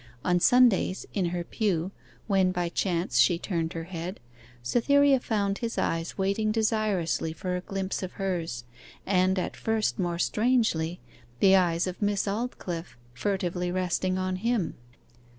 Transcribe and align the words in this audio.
On 0.25 0.39
Sundays, 0.39 1.05
in 1.13 1.25
her 1.25 1.43
pew, 1.43 1.91
when 2.25 2.51
by 2.51 2.69
chance 2.69 3.19
she 3.19 3.37
turned 3.37 3.73
her 3.73 3.83
head, 3.83 4.19
Cytherea 4.63 5.19
found 5.19 5.59
his 5.59 5.77
eyes 5.77 6.17
waiting 6.17 6.51
desirously 6.51 7.33
for 7.33 7.55
a 7.55 7.61
glimpse 7.61 8.01
of 8.01 8.13
hers, 8.13 8.63
and, 9.05 9.37
at 9.37 9.55
first 9.55 9.99
more 9.99 10.17
strangely, 10.17 10.99
the 11.39 11.55
eyes 11.55 11.85
of 11.85 12.01
Miss 12.01 12.25
Aldclyffe 12.27 12.97
furtively 13.13 13.71
resting 13.71 14.17
on 14.17 14.37
him. 14.37 14.73